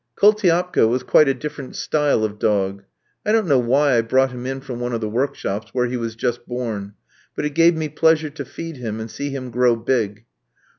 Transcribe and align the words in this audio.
Koultiapka 0.15 0.87
was 0.87 1.03
quite 1.03 1.27
a 1.27 1.33
different 1.35 1.75
style 1.75 2.23
of 2.23 2.39
dog. 2.39 2.81
I 3.23 3.31
don't 3.31 3.45
know 3.45 3.59
why 3.59 3.99
I 3.99 4.01
brought 4.01 4.31
him 4.31 4.47
in 4.47 4.59
from 4.59 4.79
one 4.79 4.93
of 4.93 4.99
the 4.99 5.07
workshops, 5.07 5.69
where 5.75 5.85
he 5.85 5.95
was 5.95 6.15
just 6.15 6.47
born; 6.47 6.95
but 7.35 7.45
it 7.45 7.53
gave 7.53 7.75
me 7.77 7.87
pleasure 7.87 8.31
to 8.31 8.43
feed 8.43 8.77
him, 8.77 8.99
and 8.99 9.11
see 9.11 9.29
him 9.29 9.51
grow 9.51 9.75
big. 9.75 10.25